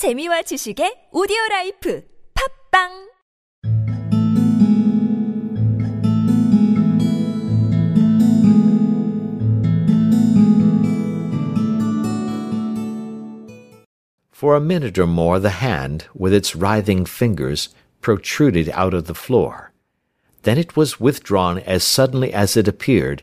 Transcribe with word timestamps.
재미와 0.00 0.48
지식의 0.48 1.10
오디오 1.12 1.36
라이프 1.50 2.02
팝빵 2.32 3.10
For 14.32 14.56
a 14.56 14.58
minute 14.58 14.98
or 14.98 15.06
more 15.06 15.38
the 15.38 15.60
hand, 15.60 16.06
with 16.14 16.32
its 16.32 16.56
writhing 16.56 17.04
fingers, 17.04 17.68
protruded 18.00 18.70
out 18.70 18.94
of 18.94 19.04
the 19.04 19.12
floor. 19.12 19.72
Then 20.44 20.56
it 20.56 20.74
was 20.74 20.98
withdrawn 20.98 21.58
as 21.58 21.84
suddenly 21.84 22.32
as 22.32 22.56
it 22.56 22.66
appeared, 22.66 23.22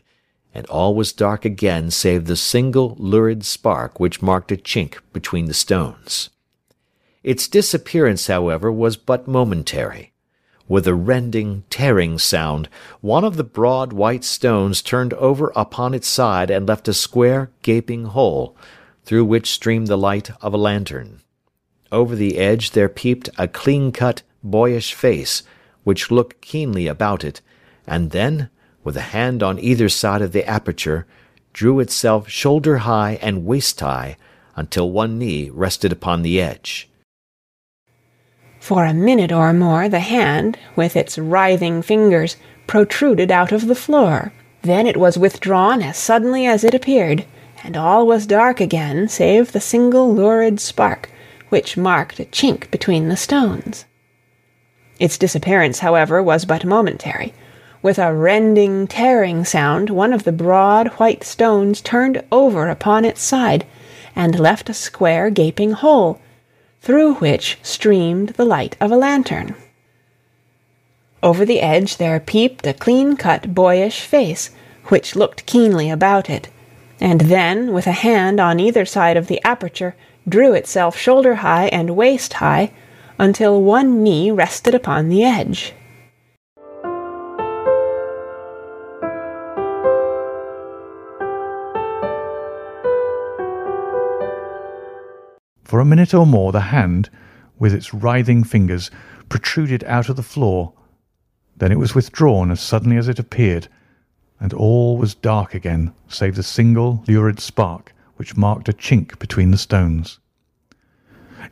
and 0.54 0.64
all 0.66 0.94
was 0.94 1.12
dark 1.12 1.44
again 1.44 1.90
save 1.90 2.26
the 2.26 2.36
single 2.36 2.94
lurid 3.00 3.44
spark 3.44 3.98
which 3.98 4.22
marked 4.22 4.52
a 4.52 4.56
chink 4.56 4.98
between 5.12 5.46
the 5.46 5.58
stones. 5.58 6.30
Its 7.28 7.46
disappearance, 7.46 8.26
however, 8.26 8.72
was 8.72 8.96
but 8.96 9.28
momentary. 9.28 10.14
With 10.66 10.86
a 10.86 10.94
rending, 10.94 11.64
tearing 11.68 12.18
sound, 12.18 12.70
one 13.02 13.22
of 13.22 13.36
the 13.36 13.44
broad 13.44 13.92
white 13.92 14.24
stones 14.24 14.80
turned 14.80 15.12
over 15.12 15.52
upon 15.54 15.92
its 15.92 16.08
side 16.08 16.50
and 16.50 16.66
left 16.66 16.88
a 16.88 16.94
square, 16.94 17.50
gaping 17.60 18.06
hole, 18.06 18.56
through 19.04 19.26
which 19.26 19.50
streamed 19.50 19.88
the 19.88 19.98
light 19.98 20.30
of 20.40 20.54
a 20.54 20.56
lantern. 20.56 21.20
Over 21.92 22.16
the 22.16 22.38
edge 22.38 22.70
there 22.70 22.88
peeped 22.88 23.28
a 23.36 23.46
clean-cut, 23.46 24.22
boyish 24.42 24.94
face, 24.94 25.42
which 25.84 26.10
looked 26.10 26.40
keenly 26.40 26.86
about 26.86 27.24
it, 27.24 27.42
and 27.86 28.10
then, 28.12 28.48
with 28.82 28.96
a 28.96 29.12
hand 29.12 29.42
on 29.42 29.58
either 29.58 29.90
side 29.90 30.22
of 30.22 30.32
the 30.32 30.46
aperture, 30.48 31.06
drew 31.52 31.78
itself 31.78 32.30
shoulder-high 32.30 33.18
and 33.20 33.44
waist-high, 33.44 34.16
until 34.56 34.90
one 34.90 35.18
knee 35.18 35.50
rested 35.50 35.92
upon 35.92 36.22
the 36.22 36.40
edge. 36.40 36.88
For 38.60 38.84
a 38.84 38.94
minute 38.94 39.32
or 39.32 39.52
more 39.52 39.88
the 39.88 40.00
hand, 40.00 40.58
with 40.76 40.96
its 40.96 41.18
writhing 41.18 41.82
fingers, 41.82 42.36
protruded 42.66 43.30
out 43.30 43.52
of 43.52 43.66
the 43.66 43.74
floor. 43.74 44.32
Then 44.62 44.86
it 44.86 44.96
was 44.96 45.16
withdrawn 45.16 45.82
as 45.82 45.96
suddenly 45.96 46.46
as 46.46 46.64
it 46.64 46.74
appeared, 46.74 47.24
and 47.64 47.76
all 47.76 48.06
was 48.06 48.26
dark 48.26 48.60
again 48.60 49.08
save 49.08 49.52
the 49.52 49.60
single 49.60 50.12
lurid 50.12 50.60
spark 50.60 51.10
which 51.48 51.76
marked 51.76 52.20
a 52.20 52.24
chink 52.24 52.70
between 52.70 53.08
the 53.08 53.16
stones. 53.16 53.84
Its 54.98 55.16
disappearance, 55.16 55.78
however, 55.78 56.22
was 56.22 56.44
but 56.44 56.64
momentary. 56.64 57.32
With 57.80 57.98
a 57.98 58.12
rending, 58.12 58.86
tearing 58.86 59.44
sound, 59.44 59.88
one 59.90 60.12
of 60.12 60.24
the 60.24 60.32
broad 60.32 60.88
white 60.98 61.24
stones 61.24 61.80
turned 61.80 62.22
over 62.32 62.68
upon 62.68 63.04
its 63.04 63.22
side, 63.22 63.64
and 64.16 64.38
left 64.38 64.68
a 64.68 64.74
square, 64.74 65.30
gaping 65.30 65.72
hole, 65.72 66.20
through 66.80 67.14
which 67.14 67.58
streamed 67.62 68.30
the 68.30 68.44
light 68.44 68.76
of 68.80 68.90
a 68.90 68.96
lantern. 68.96 69.54
Over 71.22 71.44
the 71.44 71.60
edge 71.60 71.96
there 71.96 72.20
peeped 72.20 72.66
a 72.66 72.72
clean-cut, 72.72 73.54
boyish 73.54 74.02
face, 74.02 74.50
which 74.86 75.16
looked 75.16 75.46
keenly 75.46 75.90
about 75.90 76.30
it, 76.30 76.48
and 77.00 77.22
then, 77.22 77.72
with 77.72 77.86
a 77.86 77.92
hand 77.92 78.40
on 78.40 78.60
either 78.60 78.84
side 78.84 79.16
of 79.16 79.26
the 79.26 79.40
aperture, 79.44 79.94
drew 80.28 80.54
itself 80.54 80.96
shoulder-high 80.96 81.66
and 81.68 81.96
waist-high, 81.96 82.72
until 83.18 83.60
one 83.62 84.02
knee 84.02 84.30
rested 84.30 84.74
upon 84.74 85.08
the 85.08 85.24
edge. 85.24 85.74
For 95.68 95.80
a 95.80 95.84
minute 95.84 96.14
or 96.14 96.24
more 96.24 96.50
the 96.50 96.72
hand, 96.72 97.10
with 97.58 97.74
its 97.74 97.92
writhing 97.92 98.42
fingers, 98.42 98.90
protruded 99.28 99.84
out 99.84 100.08
of 100.08 100.16
the 100.16 100.22
floor. 100.22 100.72
Then 101.58 101.70
it 101.70 101.78
was 101.78 101.94
withdrawn 101.94 102.50
as 102.50 102.58
suddenly 102.58 102.96
as 102.96 103.06
it 103.06 103.18
appeared, 103.18 103.68
and 104.40 104.54
all 104.54 104.96
was 104.96 105.14
dark 105.14 105.52
again 105.52 105.92
save 106.08 106.36
the 106.36 106.42
single 106.42 107.04
lurid 107.06 107.38
spark 107.38 107.92
which 108.16 108.34
marked 108.34 108.70
a 108.70 108.72
chink 108.72 109.18
between 109.18 109.50
the 109.50 109.58
stones. 109.58 110.18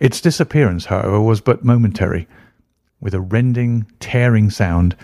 Its 0.00 0.22
disappearance, 0.22 0.86
however, 0.86 1.20
was 1.20 1.42
but 1.42 1.62
momentary. 1.62 2.26
With 3.02 3.12
a 3.12 3.20
rending, 3.20 3.84
tearing 4.00 4.48
sound, 4.48 4.96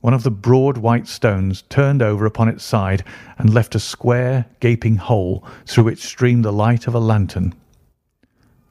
one 0.00 0.14
of 0.14 0.22
the 0.22 0.30
broad 0.30 0.78
white 0.78 1.06
stones 1.06 1.60
turned 1.68 2.00
over 2.00 2.24
upon 2.24 2.48
its 2.48 2.64
side 2.64 3.04
and 3.36 3.52
left 3.52 3.74
a 3.74 3.78
square, 3.78 4.46
gaping 4.60 4.96
hole 4.96 5.44
through 5.66 5.84
which 5.84 6.02
streamed 6.02 6.46
the 6.46 6.50
light 6.50 6.86
of 6.86 6.94
a 6.94 6.98
lantern. 6.98 7.54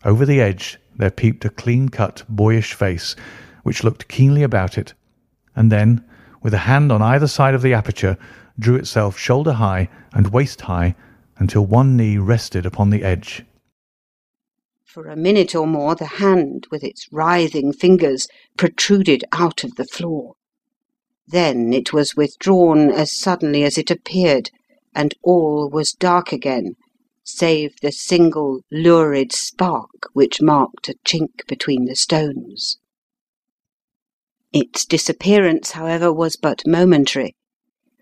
Over 0.05 0.25
the 0.25 0.41
edge 0.41 0.79
there 0.97 1.11
peeped 1.11 1.45
a 1.45 1.49
clean-cut, 1.49 2.23
boyish 2.27 2.73
face, 2.73 3.15
which 3.63 3.83
looked 3.83 4.07
keenly 4.07 4.43
about 4.43 4.77
it, 4.77 4.93
and 5.55 5.71
then, 5.71 6.03
with 6.41 6.53
a 6.53 6.59
hand 6.69 6.91
on 6.91 7.01
either 7.01 7.27
side 7.27 7.53
of 7.53 7.61
the 7.61 7.73
aperture, 7.73 8.17
drew 8.59 8.75
itself 8.75 9.17
shoulder-high 9.17 9.89
and 10.13 10.33
waist-high 10.33 10.95
until 11.37 11.65
one 11.65 11.95
knee 11.95 12.17
rested 12.17 12.65
upon 12.65 12.89
the 12.89 13.03
edge. 13.03 13.43
For 14.83 15.07
a 15.07 15.15
minute 15.15 15.55
or 15.55 15.65
more 15.65 15.95
the 15.95 16.05
hand, 16.05 16.67
with 16.69 16.83
its 16.83 17.07
writhing 17.11 17.73
fingers, 17.73 18.27
protruded 18.57 19.23
out 19.31 19.63
of 19.63 19.75
the 19.75 19.85
floor. 19.85 20.35
Then 21.27 21.73
it 21.73 21.93
was 21.93 22.15
withdrawn 22.15 22.91
as 22.91 23.17
suddenly 23.17 23.63
as 23.63 23.77
it 23.77 23.89
appeared, 23.89 24.51
and 24.93 25.15
all 25.23 25.69
was 25.69 25.93
dark 25.93 26.31
again, 26.31 26.75
save 27.23 27.79
the 27.81 27.91
single 27.91 28.61
lurid 28.71 29.31
spark 29.31 30.09
which 30.13 30.41
marked 30.41 30.89
a 30.89 30.95
chink 31.05 31.45
between 31.47 31.85
the 31.85 31.95
stones. 31.95 32.77
Its 34.51 34.85
disappearance, 34.85 35.71
however, 35.71 36.13
was 36.13 36.35
but 36.35 36.61
momentary. 36.67 37.35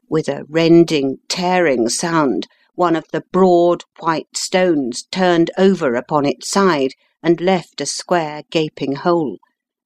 With 0.09 0.27
a 0.27 0.43
rending, 0.49 1.19
tearing 1.29 1.87
sound, 1.87 2.47
one 2.75 2.95
of 2.95 3.05
the 3.11 3.23
broad 3.31 3.83
white 3.99 4.35
stones 4.35 5.03
turned 5.11 5.51
over 5.57 5.95
upon 5.95 6.25
its 6.25 6.49
side 6.49 6.91
and 7.23 7.39
left 7.39 7.79
a 7.79 7.85
square, 7.85 8.43
gaping 8.49 8.95
hole, 8.95 9.37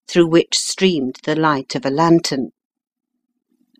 through 0.07 0.27
which 0.27 0.57
streamed 0.57 1.17
the 1.23 1.35
light 1.35 1.75
of 1.75 1.85
a 1.85 1.89
lantern. 1.89 2.49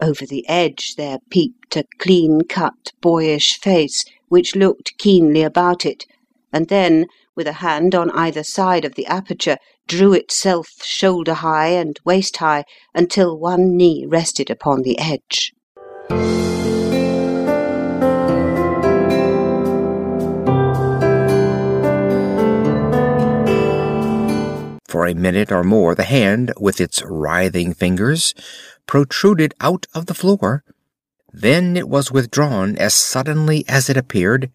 Over 0.01 0.25
the 0.25 0.47
edge 0.49 0.95
there 0.95 1.19
peeped 1.29 1.77
a 1.77 1.85
clean-cut, 1.97 2.91
boyish 3.01 3.57
face 3.59 4.03
which 4.35 4.53
looked 4.53 4.97
keenly 4.97 5.43
about 5.43 5.85
it, 5.85 6.05
and 6.51 6.67
then, 6.67 7.05
with 7.37 7.47
a 7.47 7.53
hand 7.63 7.95
on 7.95 8.11
either 8.11 8.43
side 8.43 8.83
of 8.83 8.95
the 8.95 9.05
aperture, 9.05 9.55
drew 9.87 10.11
itself 10.11 10.67
shoulder-high 10.83 11.69
and 11.69 12.01
waist-high 12.03 12.65
until 12.93 13.39
one 13.39 13.77
knee 13.77 14.05
rested 14.05 14.49
upon 14.49 14.81
the 14.81 14.99
edge. 14.99 15.53
For 24.85 25.05
a 25.07 25.13
minute 25.13 25.49
or 25.49 25.63
more 25.63 25.95
the 25.95 26.03
hand, 26.03 26.51
with 26.59 26.81
its 26.81 27.01
writhing 27.05 27.73
fingers, 27.73 28.33
protruded 28.85 29.53
out 29.61 29.85
of 29.93 30.07
the 30.07 30.13
floor. 30.13 30.65
Then 31.37 31.75
it 31.75 31.89
was 31.89 32.13
withdrawn 32.13 32.77
as 32.77 32.93
suddenly 32.93 33.65
as 33.67 33.89
it 33.89 33.97
appeared, 33.97 34.49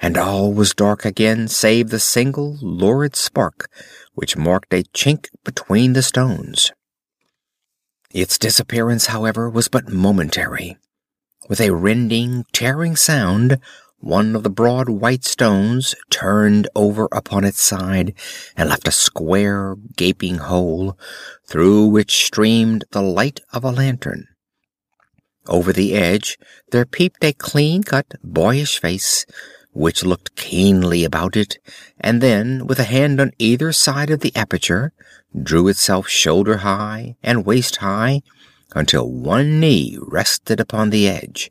and 0.00 0.16
all 0.16 0.52
was 0.52 0.74
dark 0.74 1.04
again 1.04 1.48
save 1.48 1.90
the 1.90 1.98
single 1.98 2.56
lurid 2.62 3.16
spark 3.16 3.68
which 4.14 4.36
marked 4.36 4.72
a 4.72 4.84
chink 4.94 5.26
between 5.44 5.92
the 5.92 6.02
stones. 6.02 6.70
Its 8.12 8.38
disappearance, 8.38 9.06
however, 9.06 9.50
was 9.50 9.66
but 9.66 9.88
momentary. 9.88 10.76
With 11.48 11.60
a 11.60 11.74
rending, 11.74 12.44
tearing 12.52 12.94
sound, 12.94 13.58
one 13.98 14.36
of 14.36 14.44
the 14.44 14.50
broad 14.50 14.88
white 14.88 15.24
stones 15.24 15.96
turned 16.10 16.68
over 16.76 17.08
upon 17.10 17.42
its 17.42 17.60
side 17.60 18.14
and 18.56 18.68
left 18.68 18.86
a 18.86 18.92
square, 18.92 19.74
gaping 19.96 20.38
hole, 20.38 20.96
through 21.48 21.86
which 21.86 22.24
streamed 22.24 22.84
the 22.92 23.02
light 23.02 23.40
of 23.52 23.64
a 23.64 23.72
lantern. 23.72 24.28
Over 25.46 25.72
the 25.72 25.94
edge 25.94 26.38
there 26.70 26.84
peeped 26.84 27.24
a 27.24 27.32
clean-cut, 27.32 28.14
boyish 28.22 28.78
face, 28.78 29.26
which 29.72 30.04
looked 30.04 30.36
keenly 30.36 31.04
about 31.04 31.36
it, 31.36 31.58
and 32.00 32.20
then, 32.20 32.66
with 32.66 32.78
a 32.78 32.84
hand 32.84 33.20
on 33.20 33.32
either 33.38 33.72
side 33.72 34.10
of 34.10 34.20
the 34.20 34.34
aperture, 34.36 34.92
drew 35.40 35.68
itself 35.68 36.08
shoulder-high 36.08 37.16
and 37.22 37.46
waist-high 37.46 38.22
until 38.74 39.10
one 39.10 39.60
knee 39.60 39.96
rested 40.00 40.60
upon 40.60 40.90
the 40.90 41.08
edge. 41.08 41.50